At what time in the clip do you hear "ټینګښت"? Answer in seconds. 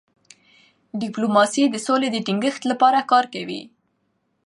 2.25-2.61